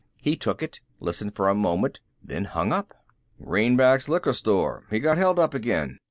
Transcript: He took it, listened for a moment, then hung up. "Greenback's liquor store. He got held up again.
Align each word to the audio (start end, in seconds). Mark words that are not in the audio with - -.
He 0.19 0.35
took 0.35 0.63
it, 0.63 0.79
listened 0.99 1.35
for 1.35 1.47
a 1.47 1.53
moment, 1.53 2.01
then 2.23 2.45
hung 2.45 2.73
up. 2.73 2.91
"Greenback's 3.39 4.09
liquor 4.09 4.33
store. 4.33 4.87
He 4.89 4.99
got 4.99 5.19
held 5.19 5.37
up 5.37 5.53
again. 5.53 5.99